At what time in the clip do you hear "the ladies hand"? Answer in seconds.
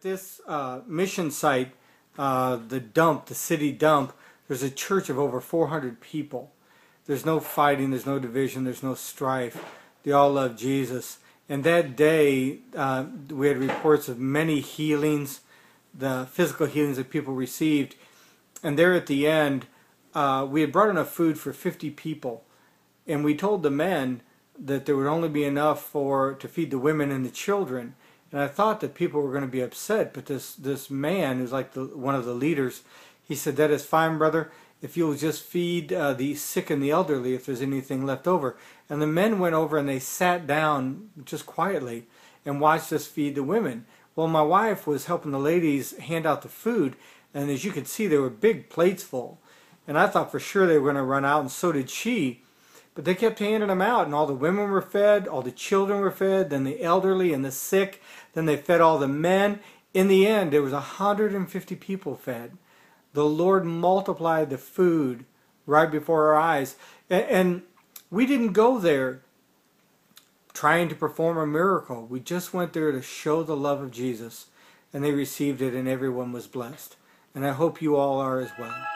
45.32-46.26